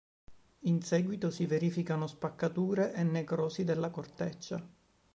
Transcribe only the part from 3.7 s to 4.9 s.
corteccia.